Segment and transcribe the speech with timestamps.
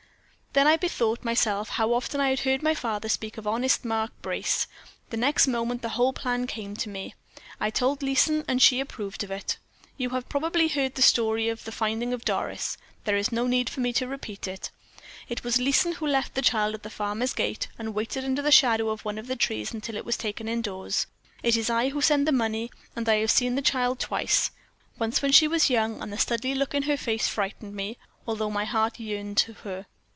[0.53, 4.11] "Then I bethought myself how often I had heard my father speak of honest Mark
[4.21, 4.67] Brace.
[5.09, 7.15] The next moment the whole plan came to me.
[7.61, 9.57] I told Leeson, and she approved of it.
[9.95, 12.75] You have probably heard the story of the finding of Doris;
[13.05, 14.71] there is no need for me to repeat it.
[15.29, 18.51] It was Leeson who left the child at the farmer's gate, and waited under the
[18.51, 21.07] shadow of the trees until it was taken indoors;
[21.43, 24.51] it is I who send the money; and I have seen the child twice
[24.99, 27.97] once when she was young, and the Studleigh look in her face frightened me,
[28.27, 29.85] although my heart yearned to her.